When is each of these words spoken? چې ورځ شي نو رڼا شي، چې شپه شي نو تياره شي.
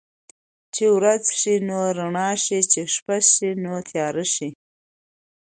چې 0.73 0.85
ورځ 0.97 1.23
شي 1.39 1.55
نو 1.67 1.79
رڼا 1.97 2.29
شي، 2.45 2.59
چې 2.71 2.81
شپه 2.93 3.17
شي 3.33 3.49
نو 3.63 3.73
تياره 3.89 4.25
شي. 4.35 4.49